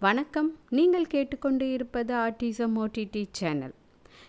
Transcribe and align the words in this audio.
வணக்கம். 0.00 0.58
நீங்கள் 0.70 1.06
கேட்டுக்கொண்டு 1.06 1.72
இருப்பது 1.72 2.14
ஆர்டிசம் 2.14 2.74
ஓடிடி 2.76 3.26
சேனல் 3.30 3.74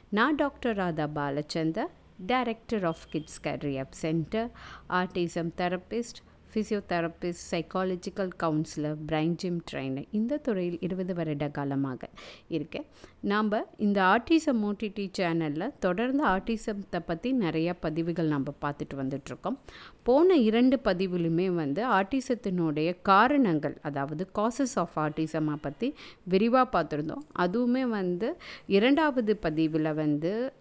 நான் 0.10 0.36
doctor 0.36 0.78
Radha 0.78 1.08
Balachandar 1.16 1.92
director 2.26 2.86
of 2.86 3.04
kids 3.10 3.42
career 3.44 3.92
centre 3.92 4.50
autism 4.90 5.52
therapist 5.58 6.22
physiotherapist 6.58 7.44
psychological 7.52 8.32
counsellor 8.44 8.96
brain 9.08 9.36
gym 9.36 9.60
trainer 9.72 10.08
இந்த 10.12 10.38
துறையில் 10.38 10.78
இருபது 10.80 11.14
வருட 11.14 11.50
காலமாக 11.50 12.10
இருக்கேன் 12.48 12.86
நாம் 13.22 13.52
இந்த 13.78 14.02
ஆர்டிசம் 14.04 14.62
ஓடிடி 14.64 15.10
சேனலில் 15.18 15.74
தொடர்ந்து 15.80 16.26
ஆர்டிசத்தை 16.26 17.00
பற்றி 17.06 17.34
நிறையா 17.34 17.74
பதிவுகள் 17.80 18.28
நம்ம 18.28 18.54
பார்த்துட்டு 18.62 18.96
வந்துட்ருக்கோம். 18.98 19.58
போன 20.04 20.36
இரண்டு 20.36 20.80
பதிவுலுமே 20.84 21.48
வந்து 21.54 21.86
ஆர்டிசத்தினுடைய 21.88 22.96
காரணங்கள் 23.02 23.78
அதாவது 23.82 24.30
காசஸ் 24.36 24.76
ஆஃப் 24.76 24.98
ஆர்டிசமாக 24.98 25.56
பற்றி 25.56 25.94
விரிவாக 26.24 26.68
பார்த்துருந்தோம் 26.76 27.26
அதுவுமே 27.40 27.88
வந்து 27.90 28.38
இரண்டாவது 28.68 29.36
பதிவில் 29.38 29.94
வந்து 29.94 30.54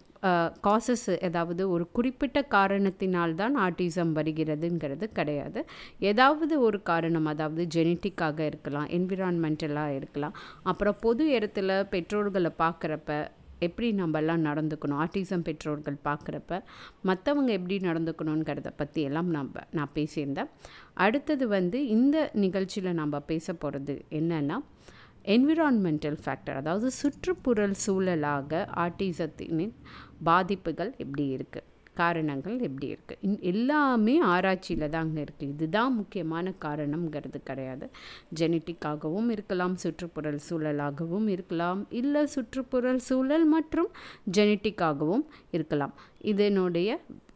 காசஸ் 0.62 1.20
ஏதாவது 1.20 1.70
ஒரு 1.70 1.90
குறிப்பிட்ட 1.92 2.46
காரணத்தினால்தான் 2.50 3.54
ஆர்டிசம் 3.66 4.12
வருகிறதுங்கிறது 4.18 5.04
கிடையாது. 5.12 5.66
ஏதாவது 5.98 6.60
ஒரு 6.60 6.82
காரணம் 6.82 7.26
அதாவது 7.26 7.66
ஜெனட்டிக்காக 7.74 8.40
இருக்கலாம் 8.40 8.86
என்விரான்மெண்டலாக 8.86 9.96
இருக்கலாம். 9.96 10.36
அப்புறம் 10.62 10.96
பொது 11.00 11.26
இடத்துல 11.38 11.82
பெற்றோர்களை 11.88 12.52
பார்க்குறப்ப 12.58 13.28
எப்படி 13.58 13.92
நம்மெல்லாம் 13.92 14.42
நடந்துக்கணும் 14.46 15.00
ஆர்டிசம் 15.04 15.42
பெற்றோர்கள் 15.42 15.96
பார்க்குறப்ப 16.04 16.60
மற்றவங்க 17.04 17.50
எப்படி 17.58 17.76
நடந்துக்கணுங்கிறத 17.76 18.70
பற்றி 18.76 19.02
எல்லாம் 19.02 19.30
நம்ம 19.30 19.60
நான் 19.70 19.94
பேசியிருந்தேன். 19.94 20.50
அடுத்தது 20.94 21.48
வந்து 21.48 21.86
இந்த 21.86 22.30
நிகழ்ச்சியில் 22.32 22.92
நம்ம 22.92 23.20
பேச 23.20 23.52
போகிறது 23.52 24.04
என்னென்னா 24.10 24.58
என்விரான்மெண்டல் 25.34 26.18
ஃபேக்டர் 26.24 26.60
அதாவது 26.62 26.90
சுற்றுப்புறல் 27.00 27.78
சூழலாக 27.84 28.66
ஆர்டிசத்தின் 28.84 29.73
பாதிப்புகள் 30.28 30.92
எப்படி 31.04 31.26
இருக்குது 31.37 31.66
காரணங்கள் 32.01 32.56
எப்படி 32.66 32.87
இருக்குது 32.95 33.20
இன் 33.26 33.36
எல்லாமே 33.51 34.14
ஆராய்ச்சியில் 34.32 34.92
தாங்க 34.95 35.18
இருக்குது 35.24 35.52
இதுதான் 35.54 35.95
முக்கியமான 35.95 36.52
காரணங்கிறது 36.64 37.38
கிடையாது. 37.51 37.86
ஜெனட்டிக்காகவும் 38.38 39.28
இருக்கலாம் 39.34 39.76
சுற்றுப்புறல் 39.82 40.40
சூழலாகவும் 40.48 41.29
இருக்கலாம் 41.34 41.80
இல்லை 42.01 42.23
சுற்றுப்புறல் 42.34 43.01
சூழல் 43.08 43.46
மற்றும் 43.54 43.88
ஜெனட்டிக்காகவும் 44.36 45.24
இருக்கலாம். 45.56 45.95
இதனுடைய 46.32 46.91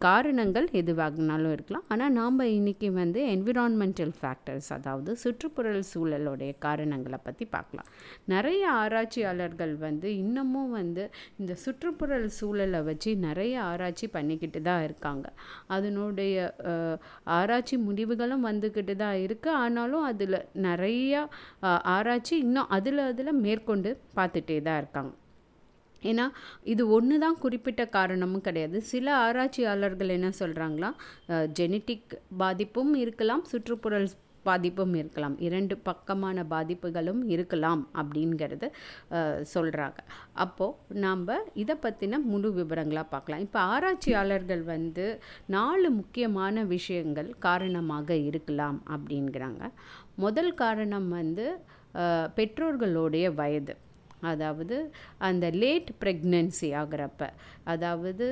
காரணங்கள் 0.04 0.66
எதுவாகினாலும் 0.80 1.52
இருக்கலாம். 1.54 1.84
ஆனால் 1.92 2.14
நாம் 2.18 2.38
இன்றைக்கி 2.58 2.88
வந்து 2.98 3.20
என்விரான்மெண்டல் 3.32 4.12
ஃபேக்டர்ஸ் 4.18 4.68
அதாவது 4.76 5.10
சுற்றுப்புறல் 5.22 5.82
சூழலுடைய 5.90 6.52
காரணங்களை 6.66 7.18
பற்றி 7.26 7.44
பார்க்கலாம். 7.54 7.88
நிறைய 8.32 8.62
ஆராய்ச்சியாளர்கள் 8.82 9.74
வந்து 9.86 10.08
இன்னமும் 10.22 10.72
வந்து 10.78 11.04
இந்த 11.40 11.54
சுற்றுப்புறல் 11.64 12.28
சூழலை 12.38 12.80
வச்சு 12.88 13.12
நிறைய 13.26 13.54
ஆராய்ச்சி 13.70 14.08
பண்ணிக்கிட்டு 14.16 14.62
தான் 14.70 14.84
இருக்காங்க. 14.88 15.26
அதனுடைய 15.76 16.36
ஆராய்ச்சி 17.38 17.78
முடிவுகளும் 17.88 18.46
வந்துக்கிட்டு 18.50 18.96
தான் 19.04 19.18
இருக்குது 19.26 19.58
ஆனாலும் 19.64 20.06
அதில் 20.12 20.40
நிறையா 20.68 21.22
ஆராய்ச்சி 21.96 22.34
இன்னும் 22.46 22.70
அதில் 22.78 23.02
அதில் 23.10 23.40
மேற்கொண்டு 23.46 23.92
பார்த்துட்டே 24.18 24.58
தான் 24.68 24.80
இருக்காங்க. 24.82 25.12
ஏன்னா 26.10 26.26
இது 26.72 26.82
ஒன்று 26.96 27.18
தான் 27.24 27.40
குறிப்பிட்ட 27.44 27.82
காரணமும் 27.98 28.46
கிடையாது. 28.48 28.78
சில 28.92 29.06
ஆராய்ச்சியாளர்கள் 29.26 30.16
என்ன 30.16 30.32
சொல்கிறாங்களா 30.40 30.90
ஜெனட்டிக் 31.60 32.18
பாதிப்பும் 32.42 32.92
இருக்கலாம் 33.04 33.44
சுற்றுப்புறல் 33.52 34.08
பாதிப்பும் 34.48 34.94
இருக்கலாம். 34.98 35.34
இரண்டு 35.46 35.74
பக்கமான 35.88 36.44
பாதிப்புகளும் 36.52 37.20
இருக்கலாம் 37.34 37.82
அப்படிங்கிறது 38.00 38.66
சொல்கிறாங்க 39.52 39.98
அப்போது 40.44 41.00
நாம் 41.04 41.24
இதை 41.62 41.74
பற்றின 41.82 42.20
முழு 42.30 42.50
விவரங்களாக 42.58 43.12
பார்க்கலாம் 43.14 43.44
இப்போ 43.46 43.60
ஆராய்ச்சியாளர்கள் 43.74 44.62
வந்து 44.72 45.06
நாலு 45.56 45.90
முக்கியமான 45.98 46.64
விஷயங்கள் 46.74 47.28
காரணமாக 47.48 48.16
இருக்கலாம் 48.30 48.80
அப்படிங்கிறாங்க. 48.94 49.62
முதல் 50.24 50.52
காரணம் 50.62 51.10
வந்து 51.18 51.46
பெற்றோர்களுடைய 52.38 53.26
வயது. 53.42 53.76
அதாவது 54.30 54.78
அந்த 55.28 55.46
லேட் 55.62 55.90
ப்ரெக்னென்சி 56.04 56.70
ஆகிறப்ப. 56.80 57.22
அதாவது 57.74 58.26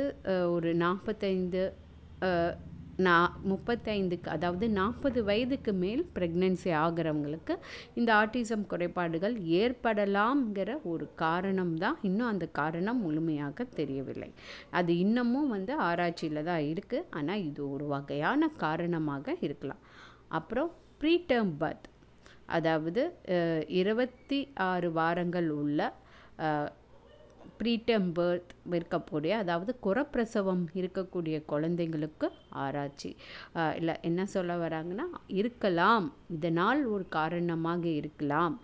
ஒரு 0.57 0.73
நாற்பத்தைந்து 0.85 1.63
நா 3.07 3.17
முப்பத்தைந்துக்கு 3.51 4.29
அதாவது 4.35 4.67
நாற்பது 4.79 5.21
வயதுக்கு 5.29 5.73
மேல் 5.83 6.01
ப்ரெக்னென்சி 6.15 6.71
ஆகிறவங்களுக்கு 6.85 7.55
இந்த 7.99 8.11
ஆட்டிசம் 8.21 8.65
குறைபாடுகள் 8.73 9.35
ஏற்படலாம்ங்கிற 9.61 10.71
ஒரு 10.93 11.07
காரணம் 11.23 11.75
தான். 11.85 11.99
இன்னும் 12.09 12.31
அந்த 12.33 12.47
காரணம் 12.61 13.03
முழுமையாக 13.05 13.67
தெரியவில்லை. 13.79 14.31
அது 14.81 14.93
இன்னமும் 15.05 15.53
வந்து 15.57 15.75
ஆராய்ச்சியில் 15.89 16.49
தான் 16.51 16.65
இருக்குது 16.73 17.07
ஆனால் 17.19 17.45
இது 17.51 17.63
ஒரு 17.75 17.87
வகையான 17.95 18.51
காரணமாக 18.65 19.37
இருக்கலாம். 19.49 19.85
அப்புறம் 20.41 20.73
ப்ரீ 21.03 21.15
டேர்ம் 21.31 21.55
பர்த் 21.63 21.89
அதாவது 22.57 23.03
இருபத்தி 23.81 24.41
ஆறு 24.71 24.89
வாரங்கள் 24.99 25.49
உள்ள 25.61 25.91
ப்ரீடம் 27.61 28.09
பேர்த் 28.17 28.53
இருக்கக்கூடிய 28.77 29.33
அதாவது 29.43 29.73
குறப்பிரசவம் 29.87 30.65
இருக்கக்கூடிய 30.81 31.37
குழந்தைங்களுக்கு 31.53 32.27
ஆராய்ச்சி. 32.65 33.11
இல்லை 33.81 33.95
என்ன 34.09 34.27
சொல்ல 34.35 34.57
வராங்கன்னா 34.65 35.07
இருக்கலாம். 35.41 36.07
இதனால் 36.37 36.83
ஒரு 36.95 37.07
காரணமாக 37.19 37.85
இருக்கலாம். 38.01 38.57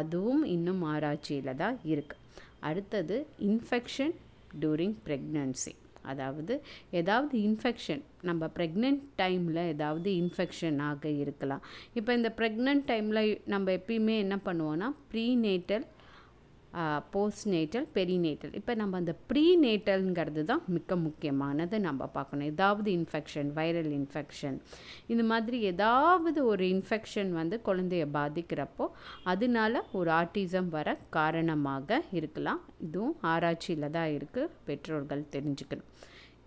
அதுவும் 0.00 0.44
இன்னும் 0.56 0.82
ஆராய்ச்சியில் 0.94 1.60
தான் 1.62 1.78
இருக்குது 1.92 2.20
அடுத்தது 2.68 3.16
இன்ஃபெக்ஷன் 3.50 4.14
டூரிங் 4.62 4.96
ப்ரெக்னன்சி 5.06 5.72
அதாவது 6.02 6.54
ஏதாவது 6.90 7.38
இன்ஃபெக்ஷன் 7.38 8.02
நம்ம 8.22 8.48
ப்ரெக்னென்ட் 8.56 9.02
டைமில் 9.16 9.62
ஏதாவது 9.68 10.10
இன்ஃபெக்ஷன் 10.10 10.78
ஆக 10.78 11.08
இருக்கலாம். 11.08 11.62
இப்போ 11.94 12.14
இந்த 12.14 12.34
ப்ரெக்னென்ட் 12.36 12.84
டைமில் 12.86 13.40
நம்ம 13.46 13.70
எப்பயுமே 13.72 14.16
என்ன 14.18 14.38
பண்ணுவோன்னா 14.44 14.90
ப்ரீநேட்டல் 15.12 15.86
போஸ்ட் 17.14 17.46
நேட்டல் 17.54 17.86
பெரிநேட்டல் 17.96 18.52
இப்போ 18.58 18.72
நம்ம 18.80 18.98
அந்த 19.02 19.12
ப்ரீ 19.30 19.44
நேட்டல்ங்கிறது 19.64 20.42
தான் 20.50 20.62
மிக 20.76 20.96
முக்கியமானது 21.06 21.78
நம்ம 21.86 22.06
பார்க்கணும். 22.16 22.48
ஏதாவது 22.52 22.88
இன்ஃபெக்ஷன் 22.98 23.50
வைரல் 23.58 23.90
இன்ஃபெக்ஷன் 23.98 24.56
இந்த 25.12 25.24
மாதிரி 25.32 25.58
ஏதாவது 25.72 26.40
ஒரு 26.52 26.66
இன்ஃபெக்ஷன் 26.74 27.32
வந்து 27.40 27.58
குழந்தைய 27.68 28.06
பாதிக்கிறப்போ 28.18 28.86
அதனால 29.32 29.82
ஒரு 30.00 30.12
ஆர்டிசம் 30.20 30.70
வர 30.76 30.96
காரணமாக 31.18 32.02
இருக்கலாம். 32.20 32.62
இதுவும் 32.88 33.16
ஆராய்ச்சியில் 33.34 33.94
தான் 33.98 34.12
இருக்குது 34.18 34.52
பெற்றோர்கள் 34.68 35.30
தெரிஞ்சுக்கணும். 35.36 35.90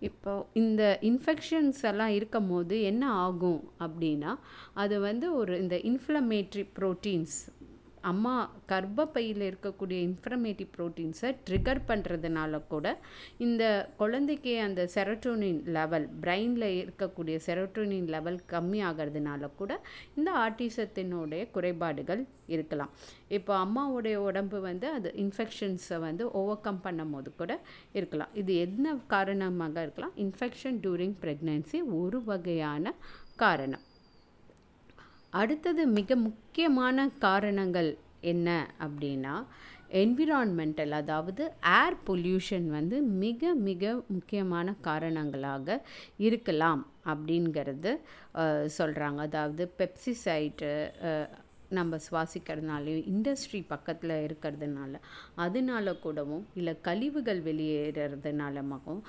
இப்போ 0.08 0.32
இந்த 0.60 0.82
இன்ஃபெக்ஷன்ஸ் 1.08 1.78
எல்லாம் 1.90 2.14
இருக்கும் 2.16 2.48
போது 2.50 2.74
என்ன 2.88 3.04
ஆகும் 3.26 3.62
அப்படின்னா 3.84 4.32
அது 4.82 4.96
வந்து 5.06 5.26
ஒரு 5.40 5.52
இந்த 5.62 5.76
இன்ஃப்ளமேட்ரி 5.90 6.64
ப்ரோட்டீன்ஸ் 6.78 7.36
அம்மா 8.10 8.34
கர்ப்பப்பையில் 8.70 9.42
இருக்கக்கூடிய 9.48 9.98
இன்ஃபர்மேட்டிவ் 10.08 10.68
ப்ரோட்டீன்ஸை 10.76 11.30
ட்ரிகர் 11.46 11.80
பண்ணுறதுனால 11.90 12.60
கூட 12.72 12.86
இந்த 13.46 13.64
குழந்தைக்கு 14.00 14.52
அந்த 14.66 14.82
செரட்டோனின் 14.94 15.60
லெவல் 15.76 16.06
பிரெயினில் 16.24 16.68
இருக்கக்கூடிய 16.82 17.36
செரட்டோனின் 17.46 18.08
லெவல் 18.14 18.38
கம்மி 18.52 18.80
ஆகிறதுனால 18.90 19.50
கூட 19.60 19.72
இந்த 20.18 20.30
ஆர்டிசத்தினுடைய 20.44 21.44
குறைபாடுகள் 21.56 22.22
இருக்கலாம். 22.54 22.92
இப்போ 23.38 23.52
அம்மாவுடைய 23.64 24.16
உடம்பு 24.28 24.60
வந்து 24.68 24.88
அது 24.98 25.08
இன்ஃபெக்ஷன்ஸை 25.24 25.98
வந்து 26.06 26.24
ஓவர் 26.40 26.64
கம் 26.66 26.84
பண்ணும் 26.86 27.12
போது 27.16 27.30
கூட 27.40 27.52
இருக்கலாம். 27.98 28.34
இது 28.42 28.52
என்ன 28.66 28.96
காரணமாக 29.14 29.86
இருக்கலாம்? 29.86 30.16
இன்ஃபெக்ஷன் 30.26 30.80
டூரிங் 30.86 31.16
ப்ரெக்னென்சி 31.24 31.80
ஒரு 32.00 32.20
வகையான 32.30 32.94
காரணம். 33.44 33.85
அடுத்தது 35.36 35.82
மிக 35.92 36.16
முக்கியமான 36.22 37.06
காரணங்கள் 37.18 37.90
என்ன 38.24 38.48
அப்படின்னா 38.80 39.34
என்விரான்மெண்டல் 39.96 40.92
அதாவது 40.92 41.42
ஏர் 41.74 41.96
பொல்யூஷன் 42.06 42.66
வந்து 42.68 42.96
மிக 43.18 43.52
மிக 43.62 43.92
முக்கியமான 44.08 44.74
காரணங்களாக 44.80 45.76
இருக்கலாம் 46.26 46.82
அப்படிங்கிறது 47.06 47.92
சொல்கிறாங்க 48.76 49.20
அதாவது 49.22 49.64
பெப்சிசைட்டு 49.78 50.72
நம்ம 51.70 51.98
சுவாசிக்கிறதுனாலையும் 52.10 53.06
இண்டஸ்ட்ரி 53.06 53.66
பக்கத்தில் 53.66 54.14
இருக்கிறதுனால 54.26 54.92
அதனால 55.36 55.92
கூடவும் 55.92 56.46
இல்லை 56.54 56.74
கழிவுகள் 56.80 57.42
வெளியேறதுனாலமாகவும் 57.42 59.02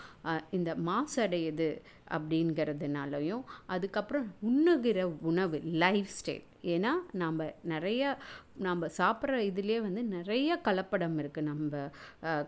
இந்த 0.50 0.75
மாசடையுது 0.86 1.69
அப்படிங்கிறதுனாலையும் 2.12 3.44
அதுக்கப்புறம் 3.68 4.27
உண்ணுகிற 4.42 5.00
உணவு 5.21 5.59
லைஃப் 5.75 6.12
ஸ்டைல் 6.19 6.45
ஏன்னா 6.74 6.92
நாம் 7.14 7.42
நிறைய 7.64 8.02
நாம் 8.58 8.84
சாப்பிட்ற 9.00 9.40
இதுலேயே 9.50 9.80
வந்து 9.81 10.04
நிறைய 10.16 10.60
கலப்படம் 10.68 11.18
இருக்குது 11.19 11.50
நம்ம 11.50 11.81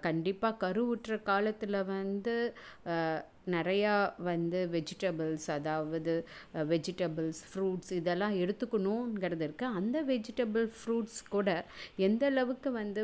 கண்டிப்பாக 0.01 0.60
கருவுற்ற 0.63 1.18
காலத்தில் 1.24 1.80
வந்து 1.92 2.36
நிறையா 3.48 3.94
வந்து 4.30 4.60
வெஜிடபிள்ஸ் 4.75 5.48
அதாவது 5.57 6.13
வெஜிடபிள்ஸ் 6.74 7.42
ஃப்ரூட்ஸ் 7.50 7.92
இதெல்லாம் 8.00 8.36
எடுத்துக்கணுங்கிறது 8.36 9.45
இருக்குது 9.48 9.75
அந்த 9.80 9.98
வெஜிடபிள் 10.12 10.68
ஃப்ரூட்ஸ் 10.80 11.21
கூட 11.30 11.50
எந்த 12.07 12.25
அளவுக்கு 12.25 12.71
வந்து 12.71 13.04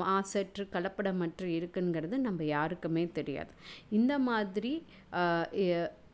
மாசற்று 0.00 0.64
கலப்படமற்று 0.72 1.46
இருக்குங்கிறது 1.58 2.16
நம்ம 2.24 2.40
யாருக்குமே 2.44 3.04
தெரியாது. 3.18 3.52
இந்த 3.90 4.14
மாதிரி 4.28 4.72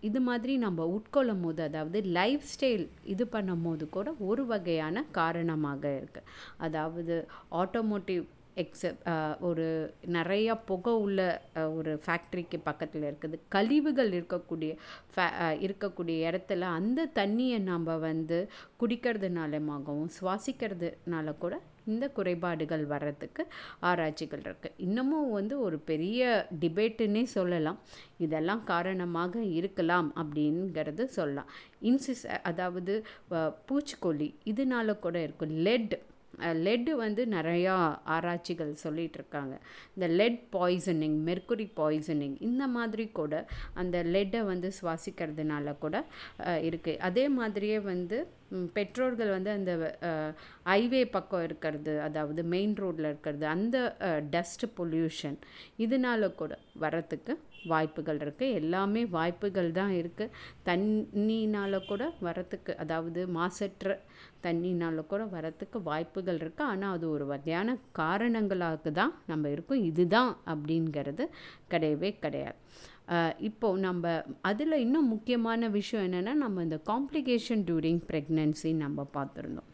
இது 0.01 0.21
மாதிரி 0.21 0.55
நம்ம 0.57 0.87
உட்கொள்ளும் 0.93 1.43
போது 1.43 1.61
அதாவது 1.63 1.99
லைஃப் 2.11 2.47
ஸ்டைல் 2.53 2.85
இது 3.05 3.27
பண்ணும் 3.27 3.63
போது 3.63 3.85
கூட 3.89 4.09
ஒரு 4.21 4.45
வகையான 4.47 5.05
காரணமாக 5.11 5.83
இருக்குது 5.99 6.29
அதாவது 6.59 7.17
ஆட்டோமோட்டிவ் 7.53 8.25
எக்ஸப் 8.63 9.01
uh, 9.13 9.33
ஒரு 9.49 9.67
நிறையா 10.17 10.55
புகை 10.65 10.93
உள்ள 11.05 11.21
uh, 11.57 11.69
ஒரு 11.79 11.93
ஃபேக்ட்ரிக்கு 12.05 12.59
பக்கத்தில் 12.69 13.07
இருக்குது. 13.11 13.39
கழிவுகள் 13.49 14.13
இருக்கக்கூடிய 14.19 14.73
ஃபே 15.15 15.27
uh, 15.45 15.55
இருக்கக்கூடிய 15.67 16.17
இடத்துல 16.29 16.69
அந்த 16.79 17.09
தண்ணியை 17.21 17.59
நம்ம 17.73 17.97
வந்து 18.09 18.39
குடிக்கிறதுனாலமாகவும் 18.83 20.13
சுவாசிக்கிறதுனால 20.19 21.35
கூட 21.45 21.57
இந்த 21.93 22.05
குறைபாடுகள் 22.15 22.85
வர்றதுக்கு 22.93 23.43
ஆராய்ச்சிகள் 23.89 24.43
இருக்குது 24.47 24.79
இன்னமும் 24.87 25.29
வந்து 25.31 25.55
ஒரு 25.67 25.77
பெரிய 25.91 26.49
டிபேட்டுன்னே 26.63 27.23
சொல்லலாம். 27.37 27.79
இதெல்லாம் 28.27 28.63
காரணமாக 28.73 29.43
இருக்கலாம் 29.59 30.09
அப்படிங்கிறது 30.23 31.05
சொல்லலாம். 31.19 31.51
இன்சிஸ் 31.91 32.27
அதாவது 32.51 32.95
பூச்சிக்கொல்லி 33.69 34.29
இதனால 34.53 34.99
கூட 35.07 35.17
இருக்கும். 35.27 35.55
லெட் 35.69 35.95
லெட்டு 36.63 36.93
வந்து 36.97 37.23
நிறையா 37.27 37.75
ஆராய்ச்சிகள் 38.09 38.73
சொல்லிகிட்டு 38.83 39.19
இருக்காங்க 39.21 39.55
இந்த 39.95 40.07
லெட் 40.15 40.41
பாய்சனிங் 40.53 41.19
மெர்க்குரி 41.25 41.67
பாய்சனிங் 41.77 42.37
இந்த 42.41 42.65
மாதிரி 42.69 43.07
கூட 43.13 43.35
அந்த 43.75 43.97
லெட்டை 44.09 44.43
வந்து 44.45 44.71
சுவாசிக்கிறதுனால 44.81 45.77
கூட 45.79 45.97
இருக்குது 46.63 47.01
அதே 47.01 47.27
மாதிரியே 47.31 47.79
வந்து 47.87 48.19
பெற்றோர்கள் 48.77 49.35
வந்து 49.37 49.51
அந்த 49.57 49.73
ஹைவே 50.71 51.03
பக்கம் 51.17 51.45
இருக்கிறது 51.49 51.93
அதாவது 52.07 52.43
மெயின் 52.55 52.75
ரோட்டில் 52.83 53.11
இருக்கிறது 53.11 53.45
அந்த 53.57 53.77
டஸ்ட் 54.35 54.67
பொல்யூஷன் 54.79 55.39
இதனால 55.85 56.31
கூட 56.41 56.53
வரத்துக்கு 56.85 57.35
வாய்ப்புகள் 57.73 58.21
இருக்குது 58.25 58.57
எல்லாமே 58.61 59.03
வாய்ப்புகள் 59.17 59.71
தான் 59.79 59.95
இருக்குது 60.01 60.35
தண்ணினால் 60.69 61.79
கூட 61.91 62.03
வரத்துக்கு 62.27 62.73
அதாவது 62.83 63.21
மாசற்ற 63.39 63.95
தண்ணினால் 64.47 65.01
கூட 65.13 65.23
வரத்துக்கு 65.37 65.79
வாய்ப்புகள் 65.91 66.41
இருக்குது 66.43 66.69
ஆனால் 66.73 66.95
அது 66.97 67.07
ஒரு 67.15 67.25
வகையான 67.33 67.77
காரணங்களாக 68.01 68.93
தான் 69.01 69.15
நம்ம 69.31 69.51
இருக்கோம். 69.55 69.85
இதுதான் 69.91 70.33
அப்படிங்கிறது 70.53 71.25
கிடையவே 71.73 72.11
கிடையாது. 72.25 72.59
இப்போது 73.07 73.43
இப்போ 73.43 73.77
நம்ம 73.77 74.23
அதில் 74.41 74.73
இன்னும் 74.73 75.09
முக்கியமான 75.09 75.69
விஷயம் 75.69 76.07
என்னென்னா 76.07 76.35
நம்ம 76.35 76.63
இந்த 76.63 76.81
காம்ப்ளிகேஷன் 76.87 77.63
டியூரிங் 77.69 78.01
ப்ரெக்னென்சி 78.09 78.75
நம்ம 78.75 79.07
பார்த்துருந்தோம். 79.15 79.71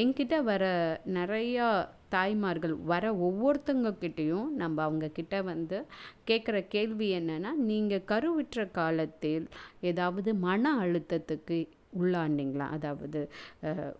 என்கிட்ட 0.00 0.42
வர 0.42 0.64
நிறையா 1.06 1.66
தாய்மார்கள் 2.08 2.74
வர 2.84 3.04
ஒவ்வொருத்தவங்கக்கிட்டேயும் 3.14 4.48
நம்ம 4.52 4.90
அவங்கக்கிட்ட 4.90 5.44
வந்து 5.44 5.86
கேட்குற 6.26 6.66
கேள்வி 6.68 7.08
என்னென்னா 7.18 7.52
நீங்கள் 7.54 8.04
கருவிற்ற 8.04 8.70
காலத்தில் 8.70 9.46
ஏதாவது 9.80 10.34
மன 10.34 10.74
அழுத்தத்துக்கு 10.74 11.58
உள்ளாண்டிங்களா 11.98 12.66
அதாவது 12.68 13.30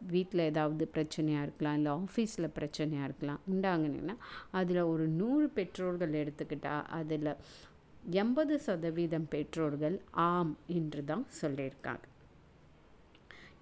வீட்டில் 0.01 0.41
ஏதாவது 0.41 0.89
பிரச்சனையாக 0.95 1.43
இருக்கலாம் 1.43 1.75
இல்லை 1.75 1.93
ஆஃபீஸில் 1.93 2.55
பிரச்சனையாக 2.59 3.05
இருக்கலாம் 3.05 3.41
உண்டாங்கன்னா 3.53 4.17
அதில் 4.51 4.83
ஒரு 4.83 5.07
நூறு 5.09 5.49
பெற்றோர்கள் 5.49 6.13
எடுத்துக்கிட்டால் 6.13 6.85
அதில் 6.91 7.31
எண்பது 8.11 8.59
சதவீதம் 8.59 9.29
பெற்றோர்கள் 9.29 10.01
ஆம் 10.11 10.59
என்று 10.67 11.05
தான் 11.05 11.27
சொல்லியிருக்காங்க. 11.43 12.05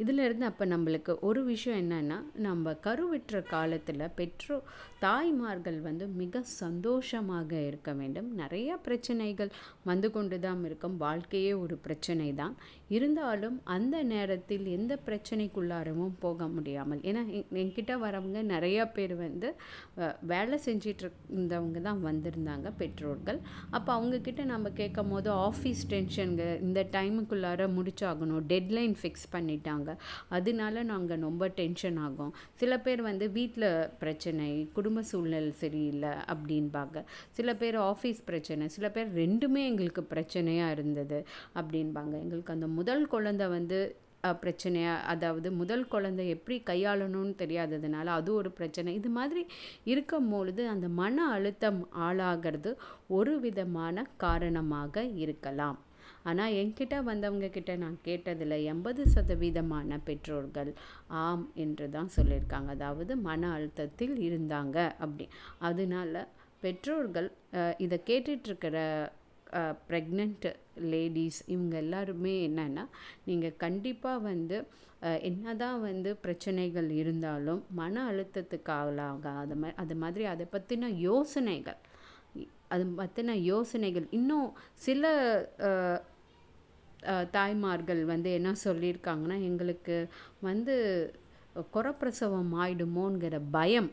இதிலிருந்து 0.01 0.45
அப்போ 0.51 0.65
நம்மளுக்கு 0.73 1.13
ஒரு 1.29 1.41
விஷயம் 1.51 1.81
என்னென்னா 1.83 2.19
நம்ம 2.47 2.73
கருவிற்ற 2.87 3.41
காலத்தில் 3.55 4.13
பெற்றோ 4.19 4.57
தாய்மார்கள் 5.05 5.79
வந்து 5.87 6.05
மிக 6.21 6.43
சந்தோஷமாக 6.61 7.51
இருக்க 7.69 7.91
வேண்டும். 8.01 8.29
நிறைய 8.41 8.77
பிரச்சனைகள் 8.87 9.51
வந்து 9.91 10.09
கொண்டு 10.17 10.37
தான் 10.45 10.61
இருக்கும். 10.69 10.97
வாழ்க்கையே 11.05 11.53
ஒரு 11.63 11.77
பிரச்சனை 11.87 12.29
தான். 12.41 12.55
இருந்தாலும் 12.97 13.57
அந்த 13.75 13.97
நேரத்தில் 14.13 14.67
எந்த 14.77 14.95
பிரச்சனைக்குள்ளாரவும் 15.07 16.15
போக 16.25 16.49
முடியாமல் 16.55 17.03
ஏன்னா 17.11 17.23
என்கிட்ட 17.63 17.93
வரவங்க 18.05 18.43
நிறைய 18.55 18.79
பேர் 18.97 19.15
வந்து 19.25 19.51
வேலை 20.33 20.59
செஞ்சிட்டு 20.67 21.11
இருந்தவங்க 21.35 21.81
தான் 21.89 22.03
வந்திருந்தாங்க 22.09 22.71
பெற்றோர்கள். 22.81 23.41
அப்போ 23.77 23.91
அவங்கக்கிட்ட 23.97 24.45
நம்ம 24.55 24.75
கேட்கும் 24.81 25.13
போது 25.15 25.31
ஆஃபீஸ் 25.49 25.85
டென்ஷனுங்க 25.95 26.47
இந்த 26.67 26.83
டைமுக்குள்ளார 26.97 27.71
முடிச்சாகணும். 27.79 28.45
டெட்லைன் 28.53 28.97
ஃபிக்ஸ் 29.03 29.29
பண்ணிட்டாங்க. 29.37 29.82
அதனால 30.29 30.83
நாங்கள் 30.83 31.23
ரொம்ப 31.29 31.49
டென்ஷன் 31.49 31.97
ஆகும். 31.97 32.33
சில 32.55 32.79
பேர் 32.79 33.03
வந்து 33.03 33.31
வீட்டில் 33.31 33.69
பிரச்சனை 33.99 34.49
குடும்ப 34.73 35.03
சூழ்நிலை 35.03 35.53
சரியில்லை 35.63 36.13
அப்படின்பாங்க. 36.35 37.05
சில 37.31 37.55
பேர் 37.55 37.79
ஆஃபீஸ் 37.79 38.23
பிரச்சனை 38.25 38.69
சில 38.69 38.89
பேர் 38.91 39.11
ரெண்டுமே 39.23 39.65
எங்களுக்கு 39.71 40.05
பிரச்சனையாக 40.15 40.71
இருந்தது 40.71 41.21
அப்படின்பாங்க. 41.55 42.15
எங்களுக்கு 42.25 42.53
அந்த 42.53 42.67
முதல் 42.67 43.07
குழந்தை 43.07 43.49
வந்து 43.49 43.81
பிரச்சனையாக 44.43 45.05
அதாவது 45.13 45.53
முதல் 45.53 45.89
குழந்தை 45.89 46.29
எப்படி 46.29 46.57
கையாளணும்னு 46.71 47.33
தெரியாததுனால 47.41 48.05
அது 48.05 48.35
ஒரு 48.35 48.51
பிரச்சனை. 48.51 48.95
இது 48.95 49.09
மாதிரி 49.09 49.43
இருக்கும் 49.85 50.29
பொழுது 50.29 50.69
அந்த 50.69 50.89
மன 50.89 51.25
அழுத்தம் 51.27 51.89
ஆளாகிறது 52.07 52.73
ஒரு 53.09 53.41
விதமான 53.41 54.05
காரணமாக 54.17 55.05
இருக்கலாம். 55.25 55.79
ஆனால் 56.25 56.55
என்கிட்ட 56.61 56.97
வந்தவங்க 57.03 57.49
கிட்ட 57.49 57.73
நான் 57.77 57.97
கேட்டதில் 58.05 58.57
எண்பது 58.73 59.03
சதவீதமான 59.15 59.99
பெற்றோர்கள் 60.05 60.71
ஆம் 61.23 61.47
என்று 61.55 61.87
தான் 61.91 62.13
சொல்லியிருக்காங்க. 62.17 62.71
அதாவது 62.77 63.13
மன 63.29 63.51
அழுத்தத்தில் 63.57 64.17
இருந்தாங்க 64.29 64.79
அப்படி. 65.05 65.27
அதனால 65.61 66.15
பெற்றோர்கள் 66.63 67.29
இதை 67.79 67.99
கேட்டுட்ருக்கிற 68.11 68.77
ப்ரெக்னென்ட் 69.89 70.47
லேடிஸ் 70.93 71.41
இவங்க 71.47 71.75
எல்லாருமே 71.77 72.35
என்னென்னா 72.47 72.85
நீங்கள் 73.25 73.61
கண்டிப்பாக 73.65 74.25
வந்து 74.31 74.59
என்ன 75.29 75.43
என்னதான் 75.43 75.81
வந்து 75.81 76.11
பிரச்சனைகள் 76.25 76.89
இருந்தாலும் 76.99 77.61
மன 77.71 78.03
அழுத்தத்துக்கு 78.11 78.71
ஆளாக 78.73 79.25
அது 79.43 79.55
மாதிரி 79.55 79.77
அது 79.83 79.95
மாதிரி 79.95 80.25
அதை 80.25 80.45
பற்றின 80.53 80.91
யோசனைகள் 81.01 81.81
அது 82.69 82.85
பற்றின 83.01 83.35
யோசனைகள் 83.45 84.07
இன்னும் 84.11 84.47
சில 84.75 85.05
தாய்மார்கள் 87.31 88.05
வந்து 88.05 88.33
என்ன 88.33 88.53
சொல்லியிருக்காங்கன்னா 88.65 89.37
எங்களுக்கு 89.49 89.97
வந்து 90.41 90.75
குறப்பிரசவம் 91.75 92.53
ஆயிடுமோங்கிற 92.63 93.39
பயம். 93.51 93.91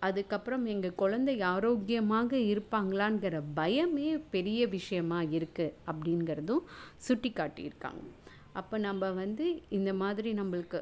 அதுக்கப்புறம் 0.00 0.64
எங்கள் 0.66 0.94
குழந்தை 0.94 1.34
ஆரோக்கியமாக 1.40 2.36
இருப்பாங்களாங்கிற 2.36 3.42
பயமே 3.56 4.08
பெரிய 4.30 4.66
விஷயமா 4.66 5.22
இருக்குது 5.22 5.74
அப்படிங்கிறதும் 5.86 6.64
சுட்டி 6.96 7.30
காட்டியிருக்காங்க 7.30 8.02
அப்போ 8.52 8.78
நம்ம 8.78 9.10
வந்து 9.12 9.62
இந்த 9.68 9.90
மாதிரி 9.94 10.32
நம்மளுக்கு 10.32 10.80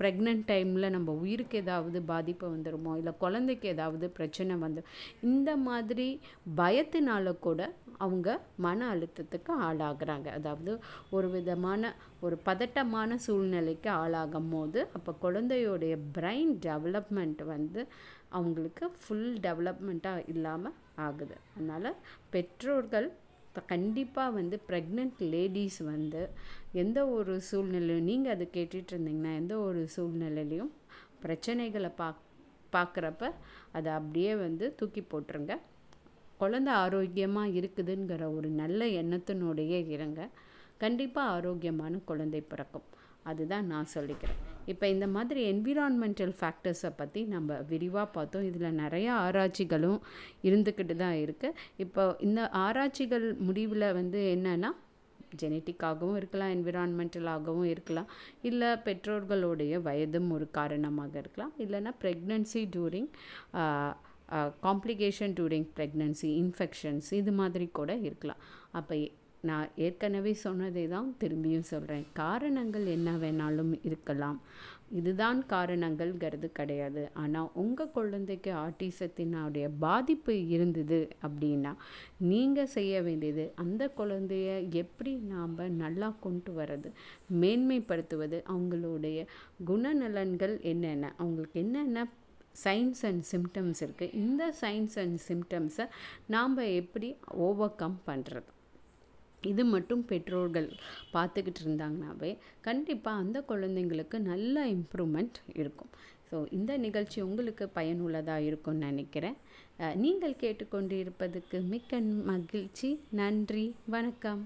ப்ரெக்னென்ட் 0.00 0.44
டைமில் 0.50 0.94
நம்ம 0.96 1.10
உயிருக்கு 1.22 1.56
ஏதாவது 1.64 1.98
பாதிப்பு 2.12 2.46
வந்துடுமோ 2.54 2.92
இல்லை 3.00 3.12
குழந்தைக்கு 3.24 3.68
ஏதாவது 3.68 4.08
பிரச்சனை 4.10 4.56
வந்து 4.56 4.82
இந்த 5.30 5.50
மாதிரி 5.68 6.08
பயத்தினால 6.56 7.34
கூட 7.46 7.60
அவங்க 8.04 8.28
மன 8.64 8.80
அழுத்தத்துக்கு 8.94 9.52
ஆளாகிறாங்க. 9.68 10.28
அதாவது 10.38 10.72
ஒரு 11.10 11.28
விதமான 11.30 11.92
ஒரு 12.26 12.36
பதட்டமான 12.48 13.16
சூழ்நிலைக்கு 13.26 13.90
ஆளாகும் 14.02 14.50
போது 14.54 14.80
அப்போ 14.96 15.14
குழந்தையோடைய 15.24 15.94
பிரைன் 16.18 16.52
டெவலப்மெண்ட் 16.66 17.42
வந்து 17.54 17.82
அவங்களுக்கு 18.38 18.84
ஃபுல் 19.00 19.30
டெவலப்மெண்ட்டாக 19.46 20.28
இல்லாமல் 20.34 20.76
ஆகுது. 21.06 21.36
அதனால் 21.54 21.90
பெற்றோர்கள் 22.30 23.08
இப்போ 23.48 23.60
கண்டிப்பாக 23.72 24.34
வந்து 24.38 24.56
ப்ரெக்னென்ட் 24.68 25.20
லேடிஸ் 25.34 25.78
வந்து 25.92 26.22
எந்த 26.82 26.98
ஒரு 27.16 27.34
சூழ்நிலையும் 27.48 28.08
நீங்கள் 28.10 28.34
அது 28.34 28.44
கேட்டுட்டு 28.56 28.92
இருந்தீங்கன்னா 28.94 29.32
எந்த 29.42 29.54
ஒரு 29.68 29.82
சூழ்நிலையிலையும் 29.94 30.72
பிரச்சனைகளை 31.24 31.90
பா 32.00 32.08
பார்க்குறப்ப 32.72 33.24
அதை 33.76 33.90
அப்படியே 33.98 34.32
வந்து 34.44 34.64
தூக்கி 34.78 35.02
போட்டுருங்க. 35.02 35.54
குழந்தை 36.42 36.72
ஆரோக்கியமாக 36.82 37.54
இருக்குதுங்கிற 37.60 38.24
ஒரு 38.38 38.48
நல்ல 38.62 38.80
எண்ணத்தினுடைய 39.00 39.74
இருங்க. 39.94 40.20
கண்டிப்பாக 40.82 41.32
ஆரோக்கியமான 41.36 41.94
குழந்தை 42.10 42.40
பிறக்கும். 42.52 42.86
அதுதான் 43.30 43.68
நான் 43.72 43.92
சொல்லிக்கிறேன். 43.96 44.40
இப்போ 44.72 44.86
இந்த 44.94 45.06
மாதிரி 45.14 45.40
என்விரான்மெண்டல் 45.52 46.34
ஃபேக்டர்ஸை 46.40 46.90
பற்றி 46.98 47.20
நம்ம 47.34 47.58
விரிவாக 47.70 48.06
பார்த்தோம். 48.16 48.48
இதில் 48.48 48.78
நிறையா 48.82 49.12
ஆராய்ச்சிகளும் 49.26 50.00
இருந்துக்கிட்டு 50.48 50.96
தான் 51.04 51.16
இருக்குது 51.24 51.58
இப்போ 51.84 52.02
இந்த 52.26 52.42
ஆராய்ச்சிகள் 52.64 53.26
முடிவில் 53.48 53.94
வந்து 54.00 54.20
என்னென்னா 54.34 54.72
ஜெனட்டிக்காகவும் 55.40 56.18
இருக்கலாம் 56.18 56.52
என்விரான்மெண்டலாகவும் 56.56 57.70
இருக்கலாம். 57.72 58.10
இல்லை 58.48 58.68
பெற்றோர்களுடைய 58.86 59.80
வயதும் 59.88 60.28
ஒரு 60.36 60.46
காரணமாக 60.58 61.12
இருக்கலாம். 61.22 61.54
இல்லைன்னா 61.64 61.92
pregnancy 62.02 62.62
during 62.76 63.10
complication 64.66 65.34
during 65.36 65.68
pregnancy 65.76 66.30
infections 66.42 67.10
இது 67.20 67.32
மாதிரி 67.40 67.66
கூட 67.78 67.92
இருக்கலாம். 68.08 68.40
அப்போ 68.78 68.94
நான் 69.40 69.68
ஏற்கனவே 69.76 70.32
சொன்னதை 70.34 70.88
தான் 70.88 71.14
திரும்பியும் 71.20 71.70
சொல்கிறேன் 71.70 72.06
காரணங்கள் 72.12 72.86
என்ன 72.86 73.10
வேணாலும் 73.16 73.72
இருக்கலாம். 73.84 74.38
இதுதான் 74.90 75.46
காரணங்கள்ங்கிறது 75.46 76.52
கிடையாது. 76.52 77.08
ஆனால் 77.14 77.48
உங்கள் 77.54 77.90
குழந்தைக்கு 77.90 78.50
ஆட்டிசத்தினுடைய 78.50 79.70
பாதிப்பு 79.78 80.48
இருந்தது 80.48 81.08
அப்படின்னா 81.22 81.72
நீங்கள் 82.18 82.66
செய்ய 82.66 83.02
வேண்டியது 83.02 83.52
அந்த 83.56 83.90
குழந்தைய 83.96 84.70
எப்படி 84.72 85.14
நாம் 85.14 85.56
நல்லா 85.76 86.14
கொண்டு 86.20 86.52
வர்றது 86.52 86.90
மேன்மைப்படுத்துவது 87.32 88.42
அவங்களுடைய 88.48 89.26
குணநலன்கள் 89.66 90.60
என்னென்ன 90.60 91.14
அவங்களுக்கு 91.18 91.60
என்னென்ன 91.60 92.08
சைன்ஸ் 92.64 93.02
அண்ட் 93.06 93.24
சிம்டம்ஸ் 93.32 93.80
இருக்குது 93.80 94.12
இந்த 94.12 94.54
சைன்ஸ் 94.60 94.98
அண்ட் 94.98 95.18
சிம்டம்ஸை 95.28 95.86
நாம் 96.26 96.56
எப்படி 96.56 97.16
ஓவர் 97.26 97.74
கம் 97.74 98.00
பண்ணுறது 98.06 98.48
இது 99.42 99.64
மட்டும் 99.64 100.04
பெற்றோர்கள் 100.04 100.68
பார்த்துக்கிட்டு 101.12 101.60
இருந்தாங்கனாவே 101.64 102.38
கண்டிப்பாக 102.60 103.22
அந்த 103.22 103.40
குழந்தைங்களுக்கு 103.40 104.18
நல்ல 104.18 104.66
இம்ப்ரூவ்மெண்ட் 104.66 105.38
இருக்கும். 105.54 105.90
ஸோ 106.30 106.46
இந்த 106.50 106.76
நிகழ்ச்சி 106.76 107.20
உங்களுக்கு 107.20 107.68
பயனுள்ளதாக 107.68 108.42
இருக்கும்னு 108.42 108.86
நினைக்கிறேன். 108.86 109.36
நீங்கள் 109.94 110.36
கேட்டுக்கொண்டு 110.36 110.98
இருப்பதுக்கு 110.98 111.60
மிக்க 111.60 112.00
மகிழ்ச்சி. 112.00 113.00
நன்றி. 113.10 113.74
வணக்கம். 113.86 114.42